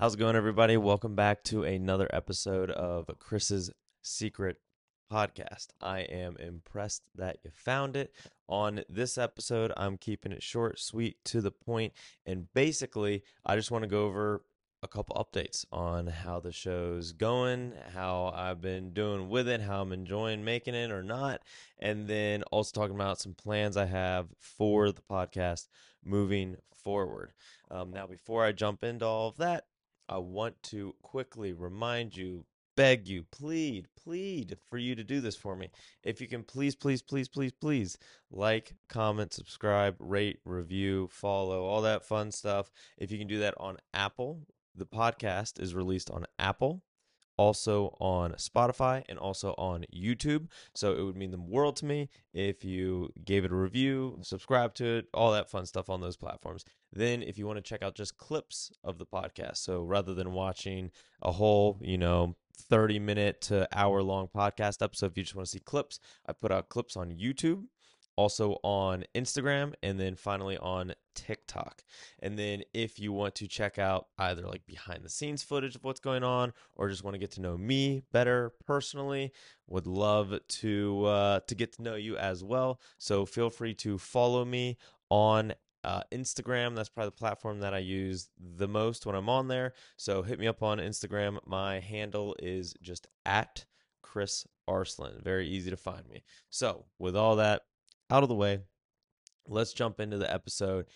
[0.00, 0.76] How's it going, everybody?
[0.76, 4.58] Welcome back to another episode of Chris's Secret
[5.12, 5.70] Podcast.
[5.80, 8.12] I am impressed that you found it.
[8.48, 13.72] On this episode, I'm keeping it short, sweet, to the point, and basically, I just
[13.72, 14.44] want to go over
[14.84, 19.82] a couple updates on how the show's going, how I've been doing with it, how
[19.82, 21.40] I'm enjoying making it or not,
[21.76, 25.66] and then also talking about some plans I have for the podcast
[26.04, 27.32] moving forward.
[27.68, 29.64] Um, now, before I jump into all of that,
[30.08, 32.44] I want to quickly remind you,
[32.76, 35.70] beg you, plead, plead for you to do this for me.
[36.02, 37.98] If you can please, please, please, please, please
[38.30, 42.70] like, comment, subscribe, rate, review, follow, all that fun stuff.
[42.96, 46.82] If you can do that on Apple, the podcast is released on Apple,
[47.38, 50.48] also on Spotify and also on YouTube.
[50.74, 54.74] So it would mean the world to me if you gave it a review, subscribe
[54.74, 56.64] to it, all that fun stuff on those platforms.
[56.92, 60.32] Then if you want to check out just clips of the podcast, so rather than
[60.32, 60.90] watching
[61.22, 65.46] a whole, you know, 30 minute to hour long podcast episode, if you just want
[65.46, 67.64] to see clips, I put out clips on YouTube
[68.18, 71.84] also on Instagram, and then finally on TikTok.
[72.18, 75.84] And then if you want to check out either like behind the scenes footage of
[75.84, 79.32] what's going on, or just want to get to know me better personally,
[79.68, 82.80] would love to uh, to get to know you as well.
[82.98, 84.78] So feel free to follow me
[85.10, 86.74] on uh, Instagram.
[86.74, 89.74] That's probably the platform that I use the most when I'm on there.
[89.96, 91.38] So hit me up on Instagram.
[91.46, 93.64] My handle is just at
[94.02, 95.22] Chris Arslan.
[95.22, 96.24] Very easy to find me.
[96.50, 97.62] So with all that
[98.10, 98.60] out of the way,
[99.46, 100.86] let's jump into the episode.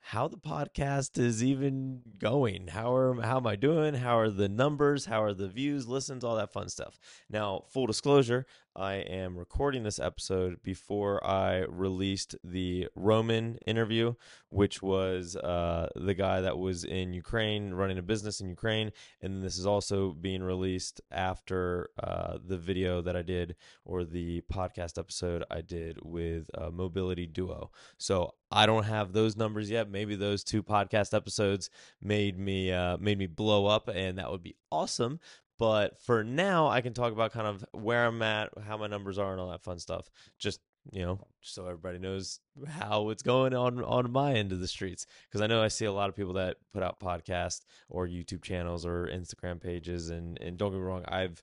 [0.00, 2.68] How the podcast is even going?
[2.68, 3.92] How are how am I doing?
[3.94, 5.04] How are the numbers?
[5.04, 6.98] How are the views, listens, all that fun stuff?
[7.28, 8.46] Now, full disclosure,
[8.78, 14.14] I am recording this episode before I released the Roman interview,
[14.50, 18.92] which was uh, the guy that was in Ukraine running a business in Ukraine.
[19.20, 24.42] And this is also being released after uh, the video that I did or the
[24.52, 27.72] podcast episode I did with uh, Mobility Duo.
[27.96, 29.90] So I don't have those numbers yet.
[29.90, 31.68] Maybe those two podcast episodes
[32.00, 35.20] made me uh, made me blow up, and that would be awesome.
[35.58, 39.18] But for now, I can talk about kind of where I'm at, how my numbers
[39.18, 40.08] are, and all that fun stuff.
[40.38, 40.60] Just
[40.90, 45.06] you know, so everybody knows how it's going on on my end of the streets.
[45.28, 48.42] Because I know I see a lot of people that put out podcasts or YouTube
[48.42, 51.42] channels or Instagram pages, and and don't get me wrong, I've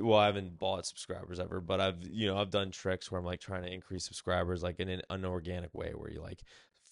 [0.00, 3.24] well, I haven't bought subscribers ever, but I've you know I've done tricks where I'm
[3.24, 6.42] like trying to increase subscribers like in an unorganic way, where you like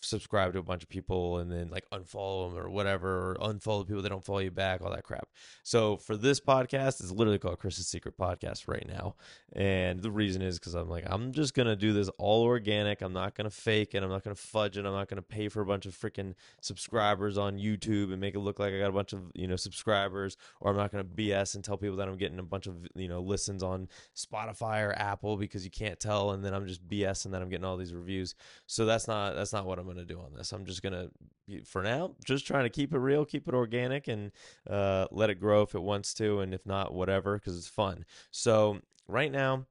[0.06, 3.86] subscribe to a bunch of people and then like unfollow them or whatever, or unfollow
[3.86, 5.28] people that don't follow you back, all that crap.
[5.62, 9.16] So for this podcast, it's literally called Chris's Secret Podcast right now.
[9.52, 13.02] And the reason is because I'm like, I'm just going to do this all organic.
[13.02, 14.02] I'm not going to fake it.
[14.02, 14.84] I'm not going to fudge it.
[14.84, 18.34] I'm not going to pay for a bunch of freaking subscribers on YouTube and make
[18.34, 21.04] it look like I got a bunch of, you know, subscribers, or I'm not going
[21.04, 23.88] to BS and tell people that I'm getting a bunch of, you know, listens on
[24.14, 26.32] Spotify or Apple because you can't tell.
[26.32, 28.34] And then I'm just BS and then I'm getting all these reviews.
[28.66, 30.52] So that's not, that's not what I'm going to do on this.
[30.52, 34.08] I'm just going to, for now, just trying to keep it real, keep it organic,
[34.08, 34.32] and
[34.68, 38.04] uh, let it grow if it wants to, and if not, whatever, because it's fun.
[38.30, 39.66] So right now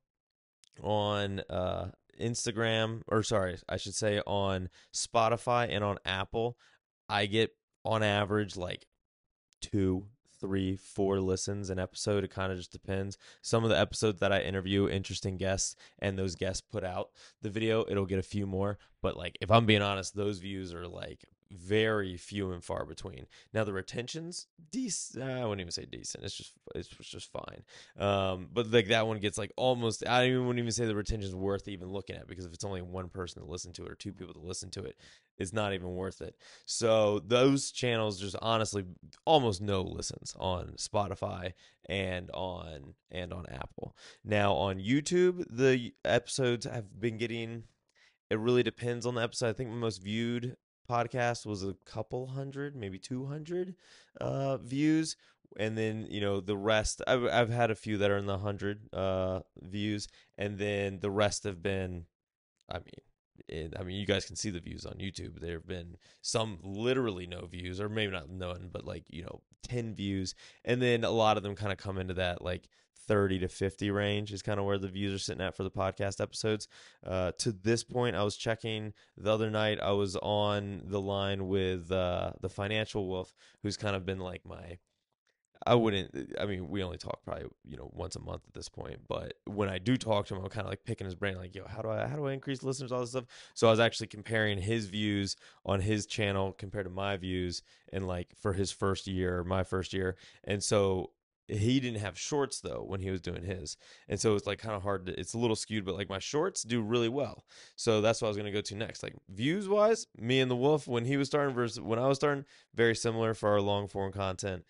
[0.82, 6.58] on uh, Instagram, or sorry, I should say on Spotify and on Apple,
[7.08, 7.52] I get
[7.84, 8.86] on average like
[9.62, 10.08] two
[10.46, 12.24] three, four listens an episode.
[12.24, 13.18] It kind of just depends.
[13.42, 17.10] Some of the episodes that I interview interesting guests and those guests put out
[17.42, 18.78] the video, it'll get a few more.
[19.02, 23.28] But like, if I'm being honest, those views are like very few and far between.
[23.54, 25.24] Now the retention's decent.
[25.24, 26.24] I wouldn't even say decent.
[26.24, 27.64] It's just it's just fine.
[27.98, 30.06] Um, but like that one gets like almost.
[30.08, 32.82] I even wouldn't even say the retention's worth even looking at because if it's only
[32.82, 34.98] one person to listen to it or two people to listen to it,
[35.38, 36.36] it's not even worth it.
[36.66, 38.86] So those channels just honestly
[39.26, 41.54] almost no listens on Spotify
[41.88, 43.96] and on and on Apple.
[44.24, 47.64] Now on YouTube, the episodes have been getting
[48.30, 49.50] it really depends on the episode.
[49.50, 50.58] I think most viewed
[50.90, 53.76] podcast was a couple hundred, maybe 200
[54.22, 55.16] uh, views.
[55.58, 58.34] And then, you know, the rest, I've, I've had a few that are in the
[58.34, 60.08] 100 uh, views.
[60.38, 62.06] And then the rest have been,
[62.70, 62.94] I mean,
[63.48, 65.40] it, I mean, you guys can see the views on YouTube.
[65.40, 69.42] There have been some literally no views, or maybe not none, but like, you know,
[69.68, 70.36] 10 views.
[70.64, 72.70] And then a lot of them kind of come into that like
[73.08, 75.72] 30 to 50 range is kind of where the views are sitting at for the
[75.72, 76.68] podcast episodes.
[77.06, 81.48] Uh, to this point, I was checking the other night, I was on the line
[81.48, 84.78] with uh, the financial wolf, who's kind of been like my
[85.66, 86.34] I wouldn't.
[86.40, 89.00] I mean, we only talk probably you know once a month at this point.
[89.08, 91.56] But when I do talk to him, I'm kind of like picking his brain, like,
[91.56, 93.26] yo, how do I how do I increase listeners, all this stuff.
[93.54, 95.36] So I was actually comparing his views
[95.66, 99.94] on his channel compared to my views, and like for his first year, my first
[99.94, 101.12] year, and so
[101.48, 103.78] he didn't have shorts though when he was doing his
[104.10, 106.18] and so it's like kind of hard to, it's a little skewed but like my
[106.18, 109.14] shorts do really well so that's what i was going to go to next like
[109.30, 112.46] views wise me and the wolf when he was starting versus when i was starting
[112.74, 114.64] very similar for our long form content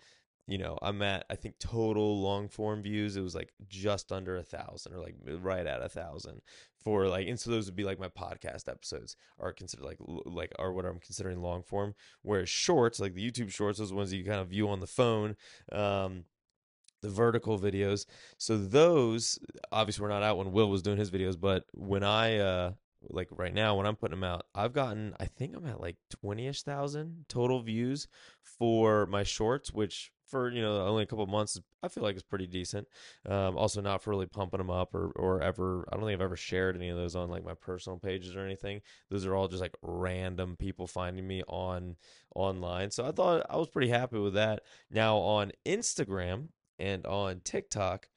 [0.46, 3.16] you know, I'm at I think total long form views.
[3.16, 6.40] It was like just under a thousand, or like right at a thousand
[6.82, 10.52] for like, and so those would be like my podcast episodes are considered like like
[10.58, 11.94] are what I'm considering long form.
[12.22, 14.86] Whereas shorts, like the YouTube shorts, those ones that you kind of view on the
[14.86, 15.36] phone.
[15.72, 16.24] Um,
[17.02, 18.06] the vertical videos.
[18.38, 19.38] So those
[19.70, 22.72] obviously were not out when Will was doing his videos, but when I uh
[23.10, 25.96] like right now when I'm putting them out, I've gotten I think I'm at like
[26.24, 28.08] 20ish thousand total views
[28.42, 32.22] for my shorts, which for you know only a couple months i feel like it's
[32.22, 32.86] pretty decent.
[33.28, 36.24] Um, also not for really pumping them up or, or ever i don't think i've
[36.24, 38.80] ever shared any of those on like my personal pages or anything.
[39.10, 41.96] Those are all just like random people finding me on
[42.34, 42.90] online.
[42.90, 44.62] So i thought i was pretty happy with that.
[44.90, 48.08] Now on instagram and on tiktok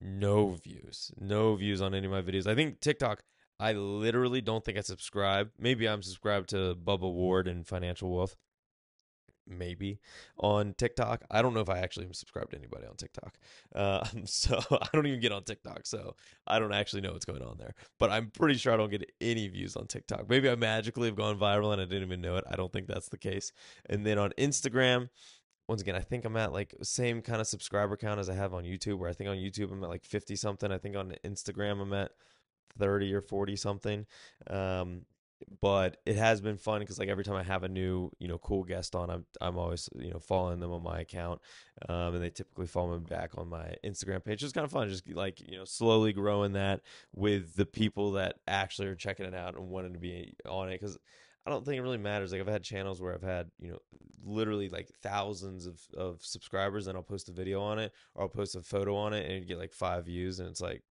[0.00, 2.46] no views no views on any of my videos.
[2.46, 3.22] I think tiktok
[3.58, 5.50] i literally don't think i subscribe.
[5.58, 8.36] Maybe i'm subscribed to bubba ward and financial wolf
[9.46, 10.00] maybe
[10.38, 11.24] on TikTok.
[11.30, 13.38] I don't know if I actually subscribe to anybody on TikTok.
[13.74, 15.86] Uh, so I don't even get on TikTok.
[15.86, 16.14] So
[16.46, 17.74] I don't actually know what's going on there.
[17.98, 20.28] But I'm pretty sure I don't get any views on TikTok.
[20.28, 22.44] Maybe I magically have gone viral and I didn't even know it.
[22.50, 23.52] I don't think that's the case.
[23.88, 25.08] And then on Instagram,
[25.68, 28.54] once again, I think I'm at like same kind of subscriber count as I have
[28.54, 30.70] on YouTube, where I think on YouTube I'm at like 50 something.
[30.70, 32.12] I think on Instagram I'm at
[32.78, 34.06] 30 or 40 something.
[34.48, 35.02] Um,
[35.60, 38.38] but it has been fun because like every time I have a new you know
[38.38, 41.40] cool guest on, I'm I'm always you know following them on my account,
[41.88, 44.42] um, and they typically follow me back on my Instagram page.
[44.42, 46.80] It's kind of fun, just like you know slowly growing that
[47.14, 50.80] with the people that actually are checking it out and wanting to be on it
[50.80, 50.98] because.
[51.44, 52.32] I don't think it really matters.
[52.32, 53.78] Like I've had channels where I've had, you know,
[54.24, 58.28] literally like thousands of, of subscribers and I'll post a video on it or I'll
[58.28, 60.82] post a photo on it and you get like five views and it's like,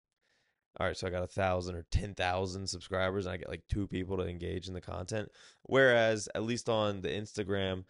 [0.79, 3.62] all right, so I got a thousand or ten thousand subscribers, and I get like
[3.69, 5.29] two people to engage in the content.
[5.62, 7.85] Whereas at least on the Instagram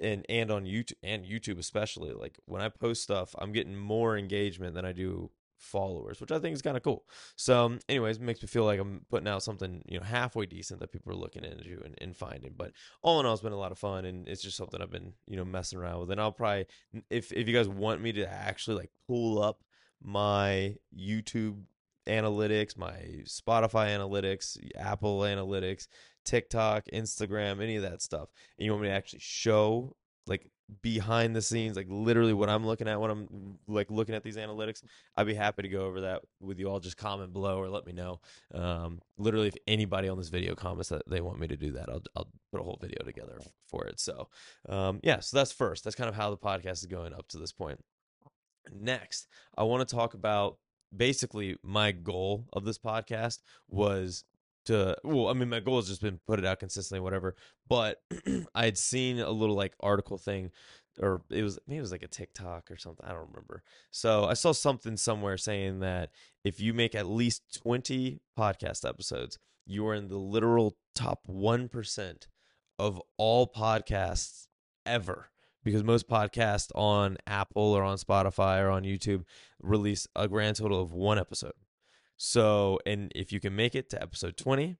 [0.00, 4.16] and and on YouTube and YouTube especially, like when I post stuff, I'm getting more
[4.16, 7.04] engagement than I do followers, which I think is kind of cool.
[7.36, 10.80] So, anyways, it makes me feel like I'm putting out something you know halfway decent
[10.80, 12.54] that people are looking into and, and finding.
[12.56, 12.72] But
[13.02, 15.14] all in all, it's been a lot of fun, and it's just something I've been
[15.26, 16.10] you know messing around with.
[16.10, 16.66] And I'll probably
[17.10, 19.62] if if you guys want me to actually like pull up
[20.02, 21.62] my YouTube
[22.08, 25.86] analytics, my Spotify analytics, Apple analytics,
[26.24, 28.28] TikTok, Instagram, any of that stuff.
[28.58, 29.96] And you want me to actually show
[30.26, 30.50] like
[30.82, 34.36] behind the scenes, like literally what I'm looking at when I'm like looking at these
[34.36, 34.82] analytics,
[35.16, 36.80] I'd be happy to go over that with you all.
[36.80, 38.20] Just comment below or let me know.
[38.54, 41.88] Um, literally, if anybody on this video comments that they want me to do that,
[41.88, 43.98] I'll, I'll put a whole video together for it.
[43.98, 44.28] So,
[44.68, 45.84] um, yeah, so that's first.
[45.84, 47.82] That's kind of how the podcast is going up to this point.
[48.70, 50.58] Next, I want to talk about
[50.94, 53.76] basically my goal of this podcast mm-hmm.
[53.76, 54.24] was
[54.64, 57.34] to well i mean my goal has just been put it out consistently whatever
[57.68, 58.02] but
[58.54, 60.50] i had seen a little like article thing
[61.00, 63.62] or it was maybe it was like a tiktok or something i don't remember.
[63.90, 66.10] So i saw something somewhere saying that
[66.44, 72.26] if you make at least 20 podcast episodes you are in the literal top 1%
[72.78, 74.46] of all podcasts
[74.86, 75.30] ever
[75.68, 79.24] because most podcasts on Apple or on Spotify or on YouTube
[79.60, 81.52] release a grand total of one episode.
[82.16, 84.76] So, and if you can make it to episode 20,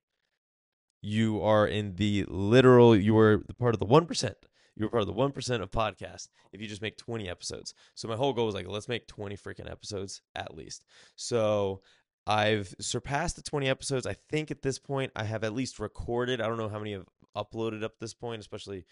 [1.02, 4.34] you are in the literal, you are part of the 1%.
[4.76, 7.74] You're part of the 1% of podcasts if you just make 20 episodes.
[7.94, 10.86] So, my whole goal was like, let's make 20 freaking episodes at least.
[11.16, 11.82] So,
[12.26, 14.06] I've surpassed the 20 episodes.
[14.06, 16.40] I think at this point I have at least recorded.
[16.40, 18.84] I don't know how many have uploaded up this point, especially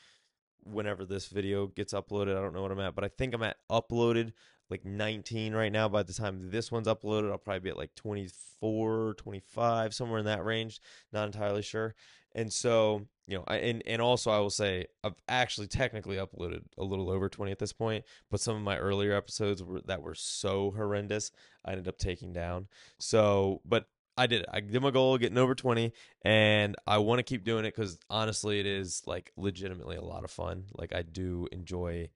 [0.67, 2.37] whenever this video gets uploaded.
[2.37, 4.33] I don't know what I'm at, but I think I'm at uploaded
[4.71, 5.89] like 19 right now.
[5.89, 10.27] By the time this one's uploaded, I'll probably be at like 24, 25, somewhere in
[10.27, 10.81] that range.
[11.13, 11.95] Not entirely sure.
[12.35, 16.63] And so, you know, I, and, and also I will say I've actually technically uploaded
[16.77, 20.03] a little over 20 at this point, but some of my earlier episodes were, that
[20.03, 21.31] were so horrendous,
[21.65, 22.69] I ended up taking down.
[22.99, 24.49] So, but I did it.
[24.53, 25.93] I did my goal, getting over 20,
[26.23, 30.25] and I want to keep doing it because honestly, it is like legitimately a lot
[30.25, 30.65] of fun.
[30.75, 32.09] Like, I do enjoy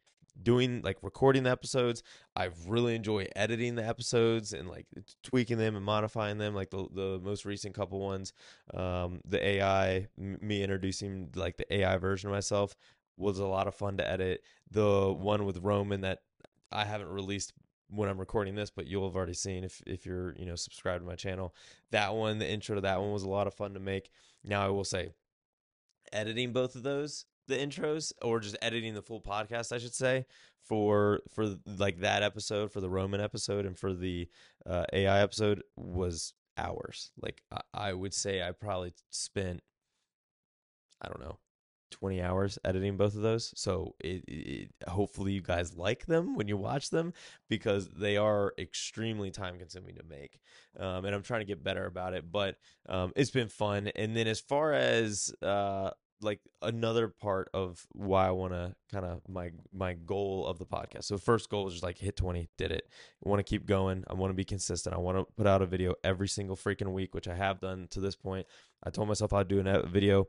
[0.42, 2.02] doing like recording the episodes.
[2.34, 4.86] I really enjoy editing the episodes and like
[5.22, 6.54] tweaking them and modifying them.
[6.54, 8.32] Like the the most recent couple ones,
[8.74, 12.74] um, the AI, me introducing like the AI version of myself
[13.16, 14.42] was a lot of fun to edit.
[14.70, 16.20] The one with Roman that
[16.72, 17.52] I haven't released
[17.90, 21.02] when I'm recording this, but you'll have already seen if if you're you know subscribed
[21.02, 21.54] to my channel.
[21.90, 24.10] That one, the intro to that one was a lot of fun to make.
[24.44, 25.10] Now I will say,
[26.12, 30.26] editing both of those, the intros, or just editing the full podcast, I should say,
[30.62, 34.28] for for like that episode, for the Roman episode, and for the
[34.66, 37.10] uh, AI episode was hours.
[37.20, 39.62] Like I, I would say, I probably spent
[41.02, 41.38] I don't know
[41.90, 43.52] 20 hours editing both of those.
[43.56, 47.12] So it, it, hopefully you guys like them when you watch them
[47.48, 50.40] because they are extremely time consuming to make.
[50.78, 52.56] Um, and I'm trying to get better about it, but
[52.88, 53.88] um, it's been fun.
[53.96, 55.90] And then as far as uh,
[56.22, 60.66] like another part of why I want to kind of my my goal of the
[60.66, 61.04] podcast.
[61.04, 62.88] So first goal is just like hit 20, did it.
[63.22, 64.04] Want to keep going.
[64.08, 64.94] I want to be consistent.
[64.94, 67.88] I want to put out a video every single freaking week, which I have done
[67.90, 68.46] to this point.
[68.82, 70.26] I told myself I'd do a video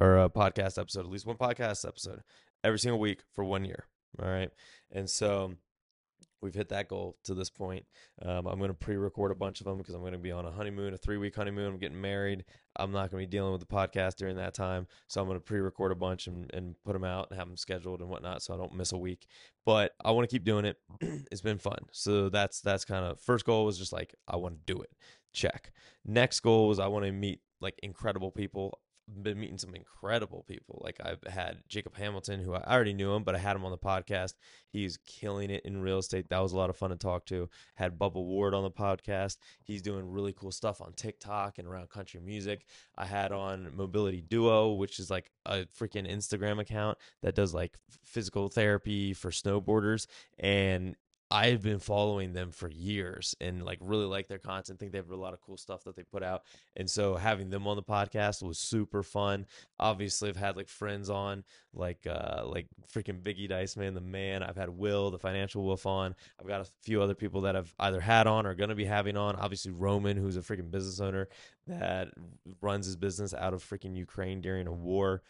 [0.00, 2.22] or a podcast episode, at least one podcast episode
[2.64, 3.84] every single week for one year.
[4.20, 4.50] All right.
[4.90, 5.54] And so
[6.42, 7.84] we've hit that goal to this point.
[8.22, 10.46] Um, I'm going to pre-record a bunch of them because I'm going to be on
[10.46, 11.66] a honeymoon, a three-week honeymoon.
[11.66, 12.44] I'm getting married.
[12.76, 15.38] I'm not going to be dealing with the podcast during that time, so I'm going
[15.38, 18.42] to pre-record a bunch and, and put them out and have them scheduled and whatnot,
[18.42, 19.26] so I don't miss a week.
[19.66, 20.76] But I want to keep doing it.
[21.30, 21.78] it's been fun.
[21.92, 24.90] So that's that's kind of first goal was just like I want to do it.
[25.32, 25.72] Check.
[26.04, 28.78] Next goal was I want to meet like incredible people
[29.22, 30.80] been meeting some incredible people.
[30.82, 33.70] Like I've had Jacob Hamilton, who I already knew him, but I had him on
[33.70, 34.34] the podcast.
[34.68, 36.28] He's killing it in real estate.
[36.28, 37.48] That was a lot of fun to talk to.
[37.74, 39.38] Had Bubba Ward on the podcast.
[39.62, 42.66] He's doing really cool stuff on TikTok and around country music.
[42.96, 47.76] I had on Mobility Duo, which is like a freaking Instagram account that does like
[48.04, 50.06] physical therapy for snowboarders.
[50.38, 50.96] And
[51.32, 54.80] I've been following them for years and like really like their content.
[54.80, 56.42] Think they have a lot of cool stuff that they put out.
[56.76, 59.46] And so having them on the podcast was super fun.
[59.78, 64.42] Obviously, I've had like friends on like uh like freaking Biggie Dice Man, the man.
[64.42, 66.16] I've had Will, the financial wolf on.
[66.40, 69.16] I've got a few other people that I've either had on or gonna be having
[69.16, 69.36] on.
[69.36, 71.28] Obviously Roman, who's a freaking business owner
[71.68, 72.08] that
[72.60, 75.22] runs his business out of freaking Ukraine during a war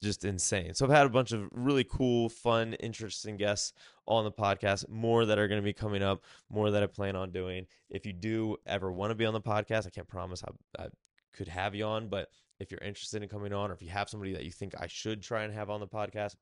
[0.00, 0.74] just insane.
[0.74, 3.72] So I've had a bunch of really cool, fun, interesting guests
[4.06, 7.16] on the podcast, more that are going to be coming up, more that I plan
[7.16, 7.66] on doing.
[7.90, 10.88] If you do ever want to be on the podcast, I can't promise I, I
[11.34, 12.28] could have you on, but
[12.60, 14.86] if you're interested in coming on or if you have somebody that you think I
[14.86, 16.34] should try and have on the podcast,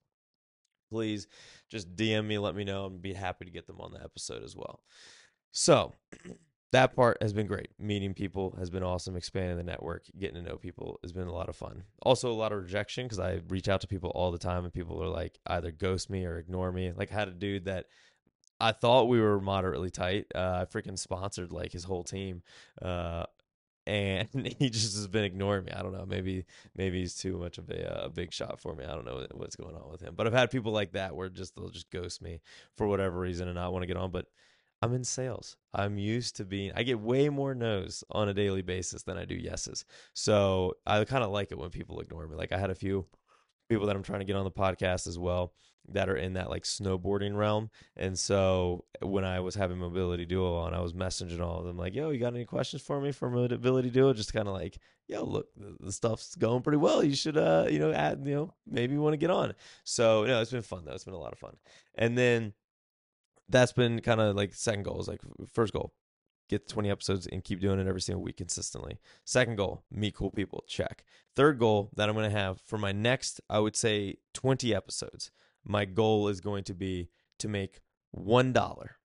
[0.90, 1.26] please
[1.68, 4.42] just DM me, let me know, and be happy to get them on the episode
[4.42, 4.80] as well.
[5.52, 5.92] So,
[6.72, 7.70] that part has been great.
[7.78, 9.16] Meeting people has been awesome.
[9.16, 11.84] Expanding the network, getting to know people has been a lot of fun.
[12.02, 14.72] Also, a lot of rejection because I reach out to people all the time and
[14.72, 16.92] people are like either ghost me or ignore me.
[16.94, 17.86] Like, I had a dude that
[18.60, 20.26] I thought we were moderately tight.
[20.34, 22.42] Uh, I freaking sponsored like his whole team.
[22.80, 23.24] Uh,
[23.86, 25.72] and he just has been ignoring me.
[25.72, 26.06] I don't know.
[26.06, 26.44] Maybe
[26.74, 28.84] maybe he's too much of a, uh, a big shot for me.
[28.84, 30.14] I don't know what's going on with him.
[30.16, 32.40] But I've had people like that where just they'll just ghost me
[32.76, 34.10] for whatever reason and not want to get on.
[34.10, 34.26] But
[34.82, 35.56] I'm in sales.
[35.74, 39.24] I'm used to being, I get way more no's on a daily basis than I
[39.24, 39.84] do yeses.
[40.14, 42.36] So I kind of like it when people ignore me.
[42.36, 43.06] Like I had a few
[43.68, 45.52] people that I'm trying to get on the podcast as well
[45.92, 47.70] that are in that like snowboarding realm.
[47.96, 51.76] And so when I was having Mobility Duo on, I was messaging all of them
[51.76, 54.12] like, yo, you got any questions for me for Mobility Duo?
[54.12, 55.46] Just kind of like, yo, look,
[55.80, 57.04] the, stuff's going pretty well.
[57.04, 59.54] You should, uh, you know, add, you know, maybe you want to get on.
[59.84, 60.94] So, know, it's been fun though.
[60.94, 61.56] It's been a lot of fun.
[61.94, 62.52] And then
[63.48, 65.20] that's been kind of like second goal is like
[65.52, 65.92] first goal
[66.48, 68.98] get 20 episodes and keep doing it every single week consistently.
[69.24, 71.04] Second goal meet cool people check.
[71.34, 75.30] Third goal that i'm going to have for my next i would say 20 episodes
[75.64, 77.80] my goal is going to be to make
[78.12, 78.96] one dollar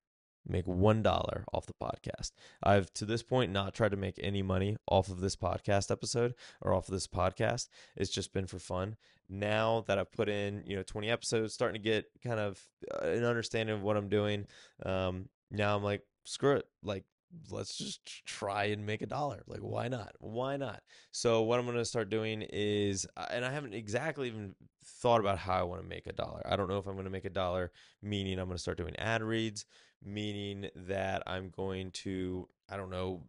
[0.46, 2.32] make one dollar off the podcast
[2.62, 6.34] i've to this point not tried to make any money off of this podcast episode
[6.60, 8.96] or off of this podcast it's just been for fun
[9.32, 12.60] now that I've put in, you know, 20 episodes, starting to get kind of
[12.92, 14.46] uh, an understanding of what I'm doing.
[14.84, 16.66] Um, now I'm like, screw it.
[16.82, 17.04] Like,
[17.50, 19.42] let's just try and make a dollar.
[19.46, 20.12] Like, why not?
[20.20, 20.82] Why not?
[21.12, 25.20] So, what I'm going to start doing is, uh, and I haven't exactly even thought
[25.20, 26.42] about how I want to make a dollar.
[26.44, 27.72] I don't know if I'm going to make a dollar,
[28.02, 29.64] meaning I'm going to start doing ad reads,
[30.04, 33.22] meaning that I'm going to, I don't know,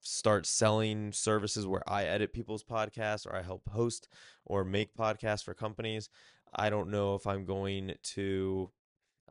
[0.00, 4.08] start selling services where I edit people's podcasts or I help host
[4.44, 6.08] or make podcasts for companies.
[6.54, 8.70] I don't know if I'm going to,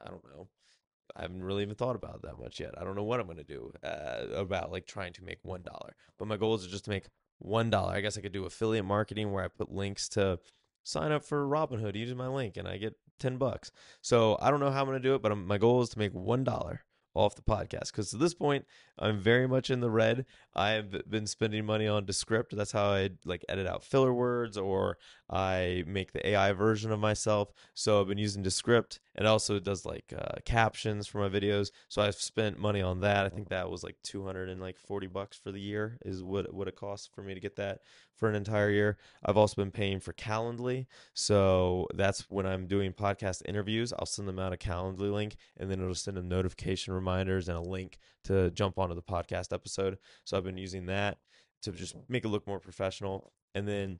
[0.02, 0.48] I don't know.
[1.16, 2.74] I haven't really even thought about that much yet.
[2.78, 5.62] I don't know what I'm going to do uh, about like trying to make one
[5.62, 5.96] dollar.
[6.18, 7.06] But my goals are just to make
[7.40, 7.94] one dollar.
[7.94, 10.40] I guess I could do affiliate marketing where I put links to
[10.84, 13.72] sign up for Robinhood using my link and I get ten bucks.
[14.02, 15.90] So I don't know how I'm going to do it, but I'm, my goal is
[15.90, 16.84] to make one dollar
[17.14, 18.66] off the podcast because to this point
[18.98, 23.10] i'm very much in the red i've been spending money on descript that's how i
[23.26, 24.98] like edit out filler words or
[25.32, 27.54] I make the AI version of myself.
[27.74, 31.72] So I've been using Descript and also it does like uh, captions for my videos.
[31.88, 33.26] So I've spent money on that.
[33.26, 37.10] I think that was like 240 bucks for the year is what what it costs
[37.14, 37.80] for me to get that
[38.16, 38.98] for an entire year.
[39.26, 40.88] I've also been paying for Calendly.
[41.14, 45.72] So that's when I'm doing podcast interviews, I'll send them out a Calendly link and
[45.72, 49.98] then it'll send them notification reminders and a link to jump onto the podcast episode.
[50.26, 51.20] So I've been using that
[51.64, 53.32] to just make it look more professional.
[53.56, 54.00] And then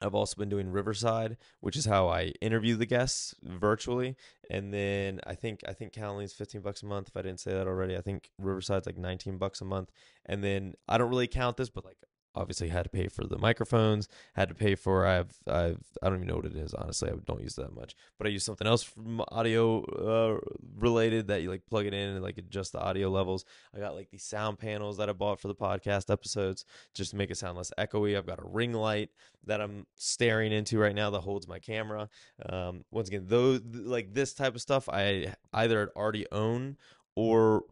[0.00, 4.16] I've also been doing Riverside, which is how I interview the guests virtually.
[4.50, 7.08] And then I think I think Calendly's 15 bucks a month.
[7.08, 9.90] If I didn't say that already, I think Riverside's like 19 bucks a month.
[10.26, 11.96] And then I don't really count this, but like
[12.36, 16.16] obviously had to pay for the microphones had to pay for i've i've i don't
[16.16, 18.66] even know what it is honestly i don't use that much but i use something
[18.66, 20.38] else from audio uh,
[20.78, 23.44] related that you like plug it in and like adjust the audio levels.
[23.74, 26.64] I got like these sound panels that i bought for the podcast episodes
[26.94, 28.16] just to make it sound less echoey.
[28.16, 29.10] I've got a ring light
[29.44, 32.08] that i'm staring into right now that holds my camera.
[32.48, 36.76] Um, once again those like this type of stuff i either already own
[37.14, 37.64] or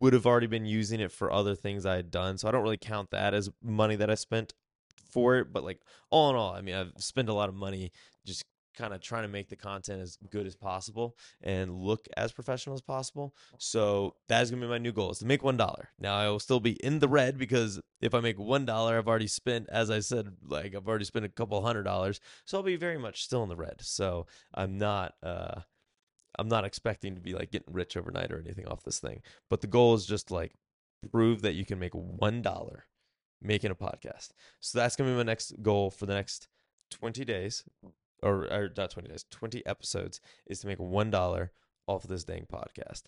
[0.00, 2.38] would have already been using it for other things I had done.
[2.38, 4.54] So I don't really count that as money that I spent
[5.10, 5.52] for it.
[5.52, 5.80] But like
[6.10, 7.92] all in all, I mean, I've spent a lot of money
[8.24, 8.44] just
[8.76, 12.74] kind of trying to make the content as good as possible and look as professional
[12.74, 13.34] as possible.
[13.58, 15.88] So that is gonna be my new goal is to make one dollar.
[15.98, 19.08] Now I will still be in the red because if I make one dollar, I've
[19.08, 22.20] already spent, as I said, like I've already spent a couple hundred dollars.
[22.44, 23.80] So I'll be very much still in the red.
[23.80, 25.62] So I'm not uh
[26.38, 29.22] I'm not expecting to be like getting rich overnight or anything off this thing.
[29.50, 30.54] But the goal is just like
[31.10, 32.86] prove that you can make one dollar
[33.40, 34.30] making a podcast.
[34.60, 36.48] So that's gonna be my next goal for the next
[36.90, 37.64] 20 days,
[38.22, 41.52] or, or not 20 days, 20 episodes, is to make one dollar
[41.86, 43.02] off of this dang podcast.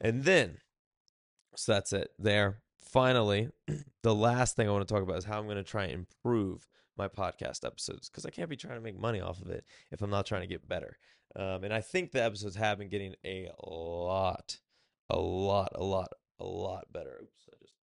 [0.00, 0.58] And then,
[1.56, 2.60] so that's it there.
[2.78, 3.48] Finally,
[4.02, 5.92] the last thing I want to talk about is how I'm going to try and
[5.92, 9.64] improve my podcast episodes because I can't be trying to make money off of it
[9.90, 10.98] if I'm not trying to get better.
[11.36, 14.58] Um, and I think the episodes have been getting a lot,
[15.10, 17.20] a lot, a lot, a lot better.
[17.22, 17.74] Oops, I just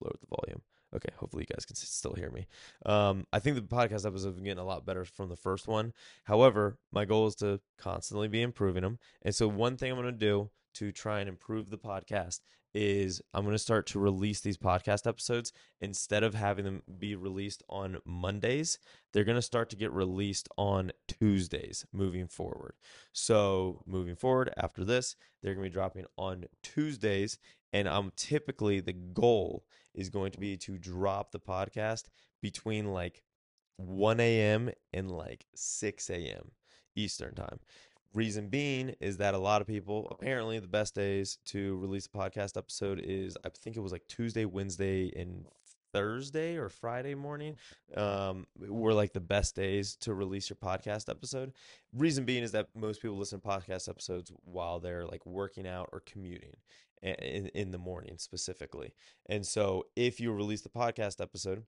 [0.00, 0.62] lowered the volume.
[0.94, 2.48] Okay, hopefully you guys can still hear me.
[2.84, 5.68] Um, I think the podcast episodes have been getting a lot better from the first
[5.68, 5.92] one.
[6.24, 8.98] However, my goal is to constantly be improving them.
[9.22, 12.40] And so, one thing I'm going to do to try and improve the podcast
[12.74, 17.14] is I'm going to start to release these podcast episodes instead of having them be
[17.16, 18.78] released on Mondays.
[19.12, 22.74] They're going to start to get released on Tuesdays moving forward.
[23.12, 27.38] So, moving forward after this, they're going to be dropping on Tuesdays.
[27.72, 32.04] And I'm typically the goal is going to be to drop the podcast
[32.40, 33.22] between like
[33.76, 34.70] 1 a.m.
[34.92, 36.52] and like 6 a.m.
[36.96, 37.60] Eastern time.
[38.12, 42.16] Reason being is that a lot of people apparently the best days to release a
[42.16, 45.46] podcast episode is I think it was like Tuesday, Wednesday, and
[45.92, 47.56] Thursday or Friday morning
[47.96, 51.52] um, were like the best days to release your podcast episode.
[51.92, 55.88] Reason being is that most people listen to podcast episodes while they're like working out
[55.92, 56.56] or commuting
[57.02, 58.92] in, in the morning specifically.
[59.28, 61.64] And so if you release the podcast episode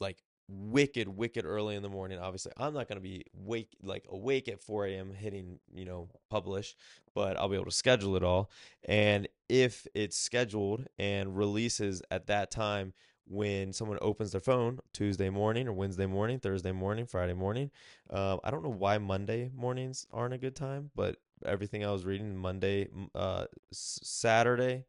[0.00, 0.18] like
[0.52, 2.18] wicked, wicked early in the morning.
[2.18, 5.12] Obviously, I'm not going to be wake like awake at 4 a.m.
[5.14, 6.74] hitting you know publish,
[7.14, 8.50] but I'll be able to schedule it all.
[8.84, 12.92] And if it's scheduled and releases at that time
[13.26, 17.70] when someone opens their phone Tuesday morning or Wednesday morning, Thursday morning, Friday morning,
[18.10, 22.04] uh, I don't know why Monday mornings aren't a good time, but everything I was
[22.04, 24.84] reading Monday, uh, Saturday,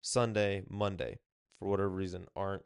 [0.00, 1.18] Sunday, Monday,
[1.58, 2.62] for whatever reason, aren't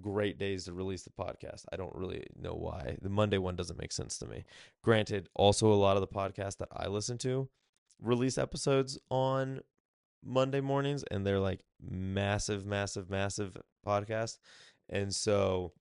[0.00, 1.64] great days to release the podcast.
[1.72, 2.96] I don't really know why.
[3.02, 4.44] The Monday one doesn't make sense to me.
[4.82, 7.48] Granted, also a lot of the podcasts that I listen to
[8.00, 9.60] release episodes on
[10.24, 14.38] Monday mornings and they're like massive, massive, massive podcasts.
[14.88, 15.72] And so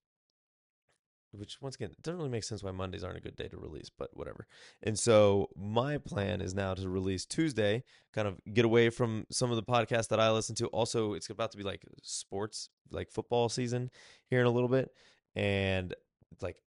[1.32, 3.58] which once again it doesn't really make sense why Mondays aren't a good day to
[3.58, 4.48] release, but whatever.
[4.84, 9.52] And so my plan is now to release Tuesday, kind of get away from some
[9.52, 10.68] of the podcasts that I listen to.
[10.68, 13.90] Also, it's about to be like sports, like football season
[14.30, 14.90] here in a little bit,
[15.36, 15.94] and
[16.42, 16.58] like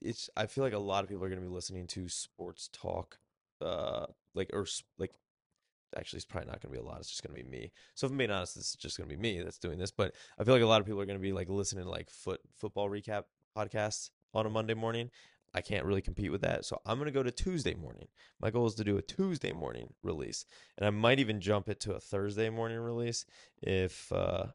[0.00, 0.28] it's.
[0.36, 3.18] I feel like a lot of people are going to be listening to sports talk,
[3.60, 4.66] uh, like or
[4.98, 5.12] like
[5.96, 7.72] actually it's probably not going to be a lot it's just going to be me
[7.94, 10.14] so if i'm being honest it's just going to be me that's doing this but
[10.38, 12.10] i feel like a lot of people are going to be like listening to like
[12.10, 13.24] foot football recap
[13.56, 15.10] podcasts on a Monday morning.
[15.54, 16.64] I can't really compete with that.
[16.64, 18.08] So I'm going to go to Tuesday morning.
[18.40, 20.44] My goal is to do a Tuesday morning release.
[20.76, 23.24] And I might even jump it to a Thursday morning release
[23.62, 24.46] if, uh,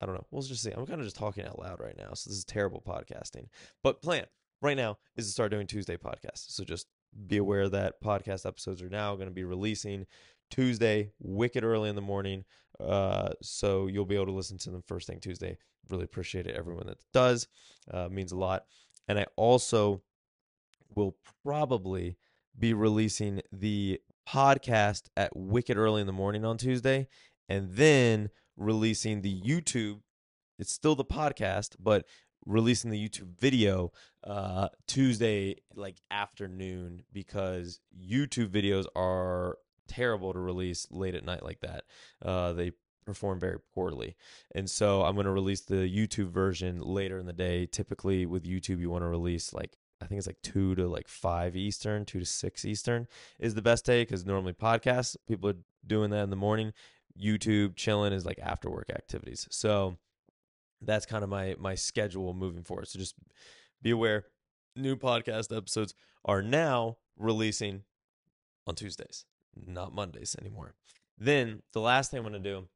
[0.00, 0.26] I don't know.
[0.30, 0.70] We'll just see.
[0.70, 2.14] I'm kind of just talking out loud right now.
[2.14, 3.46] So this is terrible podcasting.
[3.82, 4.26] But plan
[4.60, 6.50] right now is to start doing Tuesday podcasts.
[6.50, 6.86] So just
[7.26, 10.06] be aware that podcast episodes are now going to be releasing
[10.50, 12.44] Tuesday, wicked early in the morning.
[12.80, 15.56] Uh, so you'll be able to listen to them first thing Tuesday.
[15.90, 17.48] Really appreciate it, everyone that does.
[17.90, 18.64] Uh, means a lot.
[19.08, 20.02] and I also
[20.94, 22.16] will probably
[22.58, 27.08] be releasing the podcast at wicked early in the morning on Tuesday,
[27.48, 30.00] and then releasing the YouTube.
[30.58, 32.04] It's still the podcast, but
[32.44, 33.92] releasing the YouTube video
[34.24, 41.60] uh, Tuesday like afternoon because YouTube videos are terrible to release late at night like
[41.60, 41.84] that.
[42.22, 42.72] Uh, they
[43.04, 44.16] perform very poorly.
[44.54, 47.66] And so I'm going to release the YouTube version later in the day.
[47.66, 51.08] Typically with YouTube you want to release like I think it's like 2 to like
[51.08, 53.08] 5 Eastern, 2 to 6 Eastern
[53.40, 56.72] is the best day cuz normally podcasts people are doing that in the morning.
[57.18, 59.48] YouTube chilling is like after work activities.
[59.50, 59.96] So
[60.80, 62.88] that's kind of my my schedule moving forward.
[62.88, 63.16] So just
[63.82, 64.26] be aware
[64.76, 67.82] new podcast episodes are now releasing
[68.66, 69.24] on Tuesdays,
[69.66, 70.74] not Mondays anymore.
[71.18, 72.68] Then the last thing I'm going to do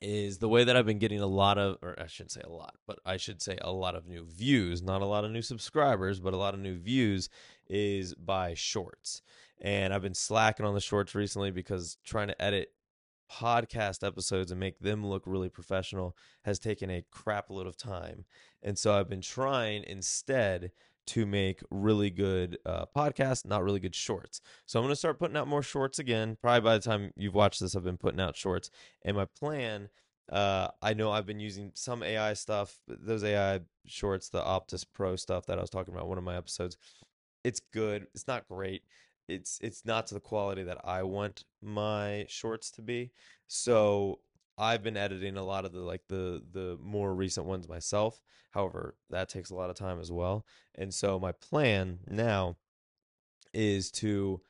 [0.00, 2.50] is the way that I've been getting a lot of, or I shouldn't say a
[2.50, 5.42] lot, but I should say a lot of new views, not a lot of new
[5.42, 7.28] subscribers, but a lot of new views
[7.68, 9.22] is by shorts.
[9.60, 12.72] And I've been slacking on the shorts recently because trying to edit
[13.30, 18.24] podcast episodes and make them look really professional has taken a crap load of time.
[18.62, 20.70] And so I've been trying instead
[21.08, 24.40] to make really good uh, podcasts, not really good shorts.
[24.66, 26.36] So I'm going to start putting out more shorts again.
[26.40, 28.70] Probably by the time you've watched this, I've been putting out shorts.
[29.04, 29.88] And my plan,
[30.30, 35.16] uh, I know I've been using some AI stuff, those AI shorts, the Opus Pro
[35.16, 36.76] stuff that I was talking about one of my episodes.
[37.44, 38.06] It's good.
[38.14, 38.82] It's not great
[39.28, 43.12] it's it's not to the quality that I want my shorts to be.
[43.46, 44.20] So
[44.58, 48.20] I've been editing a lot of the like the the more recent ones myself.
[48.50, 50.44] However, that takes a lot of time as well.
[50.74, 52.56] And so my plan now
[53.54, 54.40] is to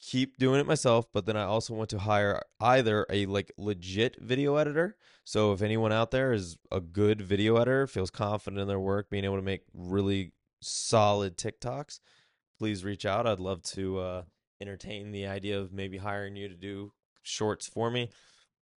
[0.00, 4.16] keep doing it myself, but then I also want to hire either a like legit
[4.20, 4.96] video editor.
[5.24, 9.10] So if anyone out there is a good video editor, feels confident in their work,
[9.10, 12.00] being able to make really solid TikToks,
[12.58, 13.26] please reach out.
[13.26, 14.22] I'd love to uh,
[14.60, 18.10] entertain the idea of maybe hiring you to do shorts for me.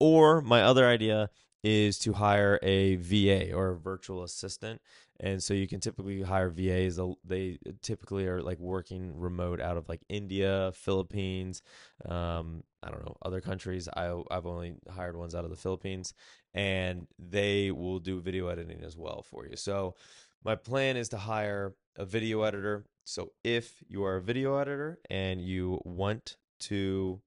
[0.03, 1.29] Or my other idea
[1.63, 4.81] is to hire a VA or a virtual assistant.
[5.21, 6.99] And so you can typically hire VAs.
[7.23, 11.61] They typically are like working remote out of like India, Philippines,
[12.03, 13.87] um, I don't know, other countries.
[13.95, 16.13] I, I've only hired ones out of the Philippines,
[16.53, 19.55] and they will do video editing as well for you.
[19.55, 19.95] So
[20.43, 22.83] my plan is to hire a video editor.
[23.05, 27.21] So if you are a video editor and you want to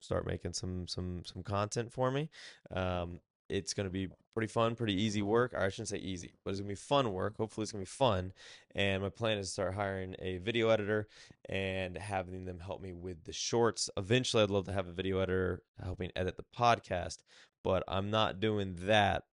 [0.00, 2.30] start making some some some content for me,
[2.70, 5.54] um, it's going to be pretty fun, pretty easy work.
[5.54, 7.36] Or I shouldn't say easy, but it's going to be fun work.
[7.36, 8.32] Hopefully, it's going to be fun.
[8.74, 11.08] And my plan is to start hiring a video editor
[11.48, 13.90] and having them help me with the shorts.
[13.96, 17.18] Eventually, I'd love to have a video editor helping edit the podcast,
[17.64, 19.24] but I'm not doing that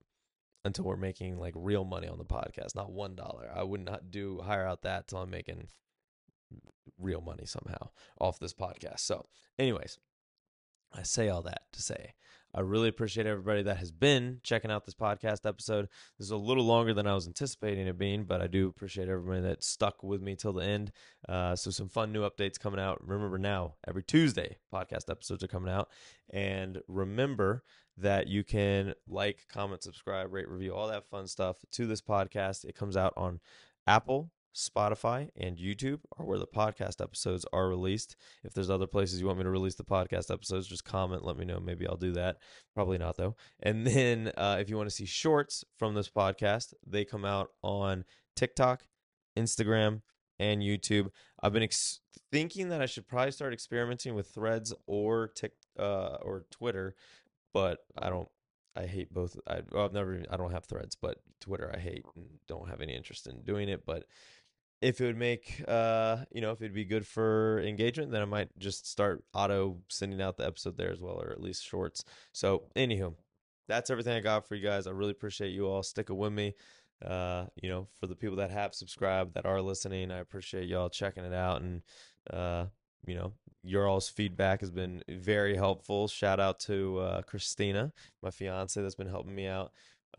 [0.63, 3.51] until we're making like real money on the podcast, not one dollar.
[3.53, 5.67] I would not do hire out that till I'm making
[6.97, 9.01] real money somehow off this podcast.
[9.01, 9.27] So,
[9.59, 9.99] anyways,
[10.93, 12.13] I say all that to say
[12.55, 15.89] I really appreciate everybody that has been checking out this podcast episode.
[16.17, 19.09] This is a little longer than I was anticipating it being, but I do appreciate
[19.09, 20.93] everybody that stuck with me till the end.
[21.27, 23.05] Uh, so, some fun new updates coming out.
[23.05, 25.89] Remember now, every Tuesday, podcast episodes are coming out.
[26.29, 27.63] And remember
[27.97, 32.63] that you can like, comment, subscribe, rate, review, all that fun stuff to this podcast.
[32.63, 33.41] It comes out on
[33.85, 38.15] Apple, Spotify, and YouTube are where the podcast episodes are released.
[38.43, 41.37] If there's other places you want me to release the podcast episodes, just comment, let
[41.37, 41.59] me know.
[41.59, 42.37] Maybe I'll do that.
[42.73, 43.35] Probably not, though.
[43.61, 47.49] And then uh, if you want to see shorts from this podcast, they come out
[47.61, 48.83] on TikTok,
[49.37, 50.01] Instagram,
[50.39, 51.09] and YouTube.
[51.43, 51.99] I've been ex-
[52.31, 56.95] thinking that I should probably start experimenting with threads or Tik uh, or Twitter,
[57.53, 58.29] but I don't
[58.75, 59.37] I hate both.
[59.47, 60.21] I, I've never.
[60.29, 63.69] I don't have Threads, but Twitter I hate and don't have any interest in doing
[63.69, 63.85] it.
[63.85, 64.03] But
[64.81, 68.25] if it would make uh you know if it'd be good for engagement then i
[68.25, 72.03] might just start auto sending out the episode there as well or at least shorts.
[72.31, 73.13] So anywho
[73.67, 74.85] that's everything i got for you guys.
[74.87, 76.53] I really appreciate you all sticking with me.
[77.03, 80.89] Uh you know for the people that have subscribed that are listening i appreciate y'all
[80.89, 81.81] checking it out and
[82.31, 82.65] uh
[83.05, 83.33] you know
[83.63, 86.07] your all's feedback has been very helpful.
[86.07, 89.71] Shout out to uh christina my fiance that's been helping me out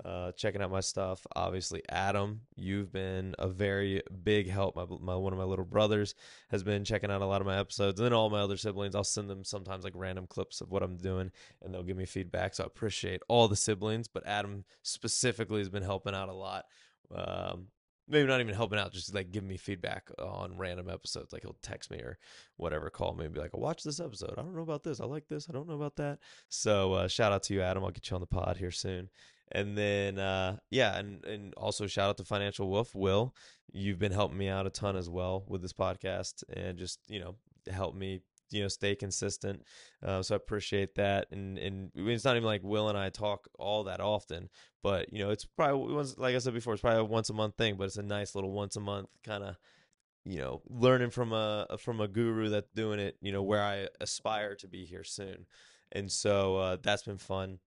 [0.04, 1.26] uh, checking out my stuff.
[1.34, 4.76] Obviously, Adam, you've been a very big help.
[4.76, 6.14] My, my one of my little brothers
[6.50, 8.94] has been checking out a lot of my episodes, and then all my other siblings.
[8.94, 11.30] I'll send them sometimes like random clips of what I'm doing,
[11.62, 12.54] and they'll give me feedback.
[12.54, 16.66] So I appreciate all the siblings, but Adam specifically has been helping out a lot.
[17.14, 17.68] Um,
[18.08, 21.32] maybe not even helping out, just like giving me feedback on random episodes.
[21.32, 22.18] Like he'll text me or
[22.56, 24.34] whatever, call me and be like, "I watched this episode.
[24.36, 25.00] I don't know about this.
[25.00, 25.48] I like this.
[25.48, 27.84] I don't know about that." So uh, shout out to you, Adam.
[27.84, 29.08] I'll get you on the pod here soon.
[29.52, 33.34] And then uh, yeah, and and also shout out to Financial Wolf Will.
[33.72, 37.20] You've been helping me out a ton as well with this podcast, and just you
[37.20, 37.36] know
[37.70, 39.62] help me you know stay consistent.
[40.04, 41.28] Uh, so i appreciate that.
[41.30, 44.48] And and it's not even like will and i talk all that often
[44.82, 47.34] but you know it's probably once like i said before it's probably a once a
[47.34, 49.56] month thing but it's a nice little once a month kind of
[50.24, 53.88] you know learning from a from a guru that's doing it you know where i
[54.00, 55.46] aspire to be here soon.
[55.92, 57.58] And so uh, that's been fun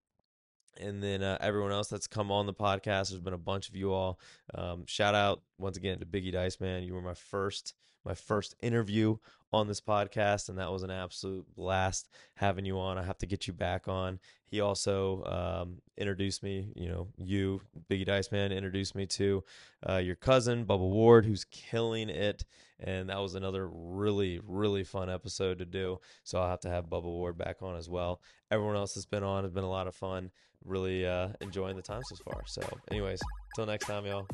[0.79, 3.75] and then uh, everyone else that's come on the podcast there's been a bunch of
[3.75, 4.19] you all
[4.55, 7.73] um, shout out once again to biggie dice man you were my first
[8.05, 9.17] my first interview
[9.51, 12.97] on this podcast, and that was an absolute blast having you on.
[12.97, 14.19] I have to get you back on.
[14.45, 19.43] He also um, introduced me, you know, you, Biggie Dice Man, introduced me to
[19.87, 22.45] uh, your cousin, Bubba Ward, who's killing it.
[22.79, 25.99] And that was another really, really fun episode to do.
[26.23, 28.21] So I'll have to have Bubba Ward back on as well.
[28.49, 30.31] Everyone else that's been on has been a lot of fun.
[30.65, 32.43] Really uh, enjoying the time so far.
[32.45, 33.19] So, anyways,
[33.51, 34.27] until next time, y'all.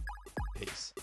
[0.55, 0.93] Peace.